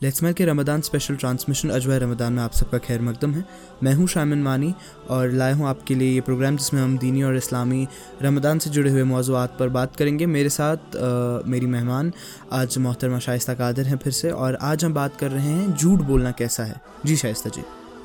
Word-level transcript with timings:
Let's 0.00 0.22
मेल 0.22 0.32
के 0.32 0.44
Ramadan 0.44 0.80
special 0.80 1.16
transmission 1.16 1.70
Ajwa 1.70 1.96
Ramadan 1.96 2.32
में 2.32 2.42
आप 2.42 2.52
सबका 2.52 2.78
खैर 2.78 3.00
मकदम 3.00 3.32
है। 3.32 3.44
मैं 3.82 3.92
हूँ 3.94 4.06
शामिन 4.08 4.42
मानी 4.42 4.72
और 5.10 5.30
लाया 5.30 5.54
हूँ 5.54 5.66
आपके 5.68 5.94
लिए 5.94 6.12
ये 6.12 6.20
प्रोग्राम 6.20 6.56
जिसमें 6.56 6.80
हम 6.82 6.96
दीनी 6.98 7.22
और 7.22 7.36
इस्लामी 7.36 7.86
रमदान 8.22 8.58
से 8.58 8.70
जुड़े 8.70 8.90
हुए 8.90 9.02
मौजूद 9.04 9.56
पर 9.58 9.68
बात 9.68 9.96
करेंगे। 9.96 10.26
मेरे 10.26 10.48
साथ 10.48 10.96
आ, 10.96 11.40
मेरी 11.46 11.66
मेहमान 11.66 12.12
आज 12.52 12.78
मोहतरमा 12.78 13.18
शाइस्ता 13.18 13.54
कादर 13.54 13.86
हैं 13.86 13.96
फिर 13.96 14.12
से 14.12 14.30
और 14.30 14.58
आज 14.62 14.84
हम 14.84 14.94
बात 14.94 15.16
कर 15.16 15.30
रहे 15.30 15.48
हैं 15.48 15.74
झूठ 15.76 16.00
बोलना 16.02 16.30
कैसा 16.32 16.64
है। 16.64 16.80
जी 17.06 17.16
शाइस्ता 17.16 17.50
जी। 17.50 17.62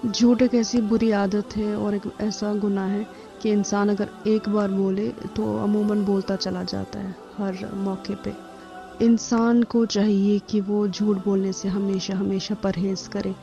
झूठ 0.09 0.41
एक 0.41 0.55
ऐसी 0.55 0.81
बुरी 0.83 1.11
आदत 1.13 1.55
है 1.57 1.75
और 1.75 1.95
एक 1.95 2.11
ऐसा 2.21 2.53
गुना 2.55 2.85
है 2.85 3.05
कि 3.41 3.51
इंसान 3.51 3.89
अगर 3.89 4.09
एक 4.27 4.49
बार 4.49 4.71
बोले 4.71 5.07
तो 5.35 5.57
अमूमन 5.63 6.03
बोलता 6.05 6.35
चला 6.37 6.63
जाता 6.65 6.99
है 6.99 7.15
हर 7.37 7.69
मौके 7.75 8.15
पे। 8.15 8.33
इंसान 9.01 9.61
को 9.63 9.85
चाहिए 9.85 10.39
कि 10.49 10.59
वो 10.61 10.87
झूठ 10.87 11.17
बोलने 11.25 11.51
से 11.53 11.69
हमेशा 11.69 12.15
हमेशा 12.15 12.55
परहेज़ 12.55 13.07
करे, 13.09 13.33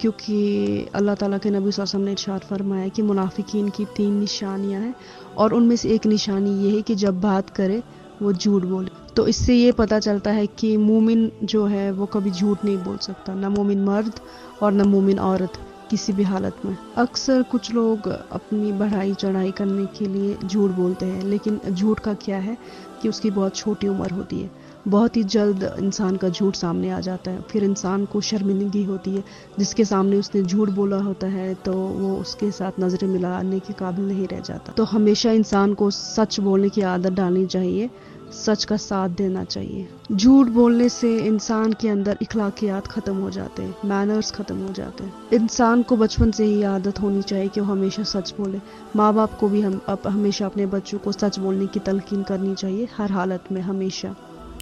क्योंकि 0.00 0.86
अल्लाह 0.94 1.14
ताला 1.14 1.38
के 1.38 1.50
नबी 1.50 1.68
वसल्लम 1.68 2.04
ने 2.04 2.12
इरशाद 2.12 2.40
फरमाया 2.40 2.88
कि 2.88 3.02
मुनाफिकीन 3.02 3.68
की 3.68 3.84
तीन 3.96 4.14
निशानियाँ 4.14 4.80
हैं 4.80 4.94
और 5.36 5.54
उनमें 5.54 5.76
से 5.76 5.88
एक 5.88 6.06
निशानी 6.06 6.52
ये 6.64 6.70
है 6.70 6.82
कि 6.82 6.94
जब 6.94 7.20
बात 7.20 7.50
करे, 7.50 7.82
वो 8.22 8.32
झूठ 8.32 8.62
बोले। 8.64 8.90
तो 9.16 9.26
इससे 9.26 9.54
ये 9.54 9.72
पता 9.72 9.98
चलता 9.98 10.30
है 10.30 10.46
कि 10.48 10.76
मोमिन 10.76 11.30
जो 11.44 11.64
है, 11.66 11.90
वो 11.92 12.06
कभी 12.06 12.30
झूठ 12.30 12.64
नहीं 12.64 12.76
बोल 12.78 12.96
सकता। 12.98 13.34
ना 13.34 13.48
मोमिन 13.48 13.84
मर्द 13.84 14.20
और 14.62 14.72
ना 14.72 14.84
मोमिन 14.84 15.18
औरत। 15.20 15.58
किसी 15.92 16.12
भी 16.12 16.22
हालत 16.22 16.60
में। 16.64 16.76
अक्सर 16.98 17.42
कुछ 17.42 17.70
लोग 17.72 18.08
अपनी 18.08 18.72
बढ़ाई 18.72 19.12
चढ़ाई 19.14 19.50
करने 19.50 19.84
के 19.98 20.06
लिए 20.06 20.36
झूठ 20.44 20.70
बोलते 20.70 21.06
हैं, 21.06 21.24
लेकिन 21.24 21.60
झूठ 21.70 22.00
का 22.00 22.14
क्या 22.16 22.38
है 22.38 22.56
कि 23.02 23.08
उसकी 23.08 23.30
बहुत 23.30 23.56
छोटी 23.56 23.88
उम्र 23.88 24.10
होती 24.10 24.40
है। 24.40 24.50
बहुत 24.88 25.16
ही 25.16 25.22
जल्द 25.24 25.62
इंसान 25.78 26.16
का 26.16 26.28
झूठ 26.28 26.56
सामने 26.56 26.90
आ 26.90 27.00
जाता 27.00 27.30
है, 27.30 27.40
फिर 27.42 27.64
इंसान 27.64 28.04
को 28.04 28.20
शर्मिंदगी 28.20 28.82
होती 28.84 29.10
है, 29.10 29.22
जिसके 29.58 29.84
सामने 29.84 30.16
उसने 30.16 30.42
झूठ 30.42 30.70
बोला 30.70 30.96
होता 30.96 31.26
है 31.26 31.52
तो 31.54 31.72
वो 31.72 32.16
उसके 32.16 32.50
साथ 32.50 32.80
नज़रें 32.80 33.08
मिलाने 33.08 33.58
के 33.60 33.72
काबिल 33.72 34.08
नहीं 34.08 34.26
रह 34.28 34.40
जाता। 34.40 34.72
तो 34.72 34.84
हमेशा 34.84 35.32
इंसान 35.32 35.74
को 35.74 35.90
सच 35.90 36.40
बोलने 36.40 36.68
की 36.68 36.82
आदत 36.88 37.12
डालनी 37.12 37.46
चाहिए। 37.46 37.90
सच 38.34 38.64
का 38.64 38.76
साथ 38.76 39.08
देना 39.08 39.44
चाहिए। 39.44 39.88
झूठ 40.12 40.48
बोलने 40.48 40.88
से 40.88 41.16
इंसान 41.18 41.72
के 41.72 41.88
अंदर 41.88 42.18
इखलाकियात 42.22 42.86
ख़त्म 42.86 43.16
हो 43.16 43.30
जाते 43.30 43.62
हैं 43.62 43.74
मैनर्स 43.84 44.32
ख़त्म 44.32 44.56
हो 44.56 44.72
जाते। 44.72 45.04
हैं 45.04 45.30
इंसान 45.32 45.82
को 45.82 45.96
बचपन 45.96 46.30
से 46.30 46.44
ही 46.44 46.62
आदत 46.62 47.00
होनी 47.00 47.22
चाहिए 47.22 47.48
कि 47.48 47.60
वो 47.60 47.66
हमेशा 47.66 48.02
सच 48.02 48.34
बोले। 48.40 48.60
माँ 48.96 49.12
बाप 49.14 49.38
को 49.40 49.48
भी 49.48 49.60
हम 49.60 49.80
अब 49.88 50.02
हमेशा 50.06 50.46
अपने 50.46 50.66
बच्चों 50.66 50.98
को 50.98 51.12
सच 51.12 51.38
बोलने 51.38 51.66
की 51.66 51.80
तलकीन 51.80 52.22
करनी 52.22 52.54
चाहिए, 52.54 52.88
हर 52.96 53.12
हालत 53.12 53.44
में 53.52 53.60
हमेशा। 53.60 54.14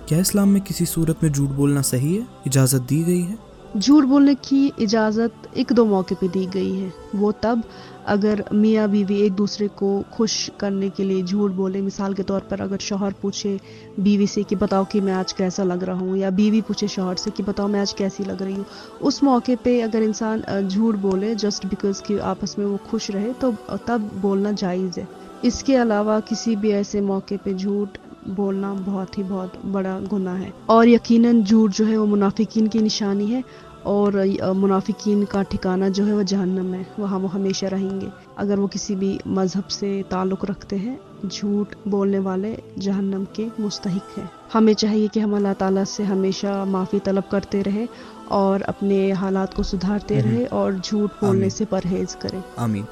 क्या 0.08 0.18
इस्लाम 0.18 0.48
में 0.48 0.62
किसी 0.62 0.86
सूरत 0.86 1.22
में 1.22 1.32
झूठ 1.32 1.48
बोलना 1.48 1.82
सही 1.82 2.14
है? 2.16 2.26
इजाज़त 2.46 2.82
दी 2.82 3.02
गई 3.02 3.20
है? 3.20 3.50
झूठ 3.76 4.04
बोलने 4.04 4.34
की 4.34 4.66
इजाज़त 4.80 5.56
एक 5.56 5.72
दो 5.72 5.84
मौके 5.86 6.14
पे 6.14 6.28
दी 6.28 6.44
गई 6.46 6.72
है। 6.72 6.92
वो 7.14 7.30
तब 7.32 7.62
अगर 8.08 8.44
मियाँ 8.52 8.88
बीवी 8.90 9.20
एक 9.22 9.32
दूसरे 9.32 9.68
को 9.68 9.90
खुश 10.12 10.50
करने 10.60 10.88
के 10.90 11.04
लिए 11.04 11.22
झूठ 11.22 11.50
बोले। 11.52 11.80
मिसाल 11.82 12.14
के 12.14 12.22
तौर 12.22 12.41
पर 12.41 12.60
अगर 12.60 12.78
शोहर 12.78 13.14
पूछे 13.22 13.58
बीवी 14.00 14.26
से 14.26 14.42
कि 14.42 14.56
बताओ 14.56 14.84
कि 14.84 15.00
मैं 15.00 15.12
आज 15.12 15.32
कैसा 15.32 15.64
लग 15.64 15.84
रहा 15.84 15.96
हूँ, 15.96 16.16
या 16.16 16.30
बीवी 16.30 16.60
पूछे 16.60 16.88
शोहर 16.88 17.16
से 17.16 17.30
कि 17.30 17.42
बताओ 17.42 17.68
मैं 17.68 17.80
आज 17.80 17.92
कैसी 17.92 18.24
लग 18.24 18.42
रही 18.42 18.54
हूँ, 18.54 18.66
उस 19.02 19.22
मौके 19.24 19.56
पे 19.56 19.80
अगर 19.80 20.02
इंसान 20.02 20.44
झूठ 20.62 20.96
बोले 20.98 21.34
जस्ट 21.36 21.66
बिकॉज़ 21.66 22.02
कि 22.02 22.18
आपस 22.18 22.56
में 22.58 22.66
वो 22.66 22.76
खुश 22.91 23.10
रहे 23.10 23.32
तो 23.34 23.54
तब 23.88 24.10
बोलना 24.16 24.52
जायज़ 24.54 25.00
है। 25.00 25.08
इसके 25.44 25.76
अलावा 25.76 26.20
किसी 26.20 26.56
भी 26.56 26.70
ऐसे 26.72 27.00
मौके 27.00 27.36
पे 27.36 27.54
झूठ 27.54 27.98
बोलना 28.28 28.72
बहुत 28.74 29.18
ही 29.18 29.22
बहुत 29.22 29.52
बड़ा 29.66 29.98
गुना 30.00 30.34
है। 30.34 30.52
और 30.70 30.88
यकीनन 30.88 31.42
झूठ 31.44 31.70
जो 31.70 31.84
है 31.84 31.96
वो 31.96 32.06
मुनाफिकीन 32.06 32.66
की 32.66 32.78
निशानी 32.78 33.26
है 33.26 33.42
और 33.86 34.16
मुनाफिकीन 34.56 35.24
का 35.24 35.42
ठिकाना 35.42 35.88
जो 35.88 36.04
है 36.04 36.14
वह 36.14 36.22
जहन्नम 36.22 36.74
है। 36.74 36.86
वहाँ 36.98 37.18
वो 37.18 37.28
हमेशा 37.28 37.68
रहेंगे। 37.68 38.08
अगर 38.39 38.59
वो 38.59 38.67
किसी 38.67 38.95
भी 38.95 39.19
मज़हब 39.27 39.64
से 39.64 40.03
ताल्लुक़ 40.11 40.47
रखते 40.47 40.77
हैं 40.77 40.98
झूठ 41.27 41.75
बोलने 41.88 42.19
वाले 42.19 42.59
जहन्नम 42.78 43.25
के 43.25 43.47
मुस्तक 43.60 44.15
हैं। 44.19 44.31
हमें 44.53 44.75
चाहिए 44.75 45.09
कि 45.09 45.21
हम 45.21 45.37
अल्लाह 45.37 45.53
ताला 45.53 45.84
से 45.84 46.04
हमेशा 46.04 46.65
माफ़ी 46.65 46.99
तलब 46.99 47.25
करते 47.32 47.62
रहे 47.62 47.88
और 48.31 48.62
अपने 48.62 49.10
हालात 49.12 49.54
को 49.54 49.62
सुधारते 49.62 50.19
हम्म। 50.19 50.31
रहे 50.31 50.44
और 50.47 50.78
झूठ 50.78 51.10
बोलने 51.10 51.50
से 51.50 51.65
परहेज 51.65 52.15
करें। 52.15 52.43
आमीन। 52.59 52.84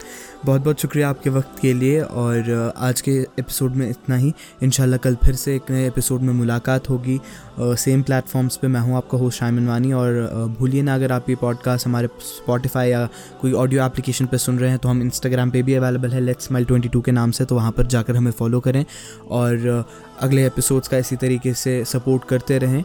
बहुत 0.44 0.60
बहुत 0.60 0.80
शुक्रिया 0.80 1.10
आपके 1.10 1.30
वक्त 1.30 1.58
के 1.60 1.72
लिए 1.72 2.00
और 2.00 2.72
आज 2.76 3.00
के 3.00 3.10
एपिसोड 3.10 3.72
में 3.72 3.90
इतना 3.90 4.16
ही। 4.16 4.32
इन 4.62 4.70
कल 4.96 5.14
फिर 5.14 5.34
से 5.34 5.56
एक 5.56 5.62
नए 5.70 5.86
एपिसोड 5.86 6.20
में 6.20 6.32
मुलाकात 6.34 6.90
होगी। 6.90 7.20
सेम 7.60 8.02
प्लेटफॉर्म्स 8.02 8.56
पे 8.56 8.68
मैं 8.68 8.80
हूँ 8.80 8.96
आपका 8.96 9.18
होस्ट 9.18 9.38
शामिन 9.38 9.68
वानी 9.68 9.92
और 9.92 10.54
भूलिए 10.58 10.82
ना 10.82 10.94
अगर 10.94 11.12
आप 11.12 11.30
ये 11.30 11.36
पॉडकास्ट 11.36 11.86
हमारे 11.86 12.08
स्पॉटिफाई 12.20 12.90
या 12.90 13.08
कोई 13.40 13.52
ऑडियो 13.52 13.86
एप्लीकेशन 13.86 14.26
पर 14.26 14.36
सुन 14.36 14.58
रहे 14.58 14.70
हैं 14.70 14.78
तो 14.78 14.88
हम 14.88 15.02
इंस्टाग्राम 15.02 15.37
पे 15.50 15.62
भी 15.62 15.74
अवेलेबल 15.74 16.10
है 16.10 16.20
लेट्स 16.20 16.52
माइल 16.52 16.64
ट्वेंटी 16.64 16.88
टू 16.88 17.00
के 17.00 17.12
नाम 17.12 17.30
से 17.30 17.44
तो 17.44 17.54
वहाँ 17.54 17.72
पर 17.72 17.86
जाकर 17.86 18.16
हमें 18.16 18.30
फॉलो 18.32 18.60
करें 18.60 18.84
और 19.30 19.84
अगले 20.20 20.46
एपिसोड्स 20.46 20.88
का 20.88 20.96
इसी 20.96 21.16
तरीके 21.16 21.54
से 21.54 21.84
सपोर्ट 21.84 22.24
करते 22.24 22.58
रहें। 22.58 22.84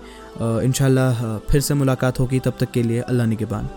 इन 0.62 0.72
फिर 1.52 1.62
से 1.62 1.74
मुलाकात 1.74 2.20
होगी, 2.20 2.40
तब 2.40 2.54
तक 2.60 2.72
के 2.72 2.84
लिए 2.84 3.02
अल्लाह 3.02 3.28
निगेबान 3.28 3.70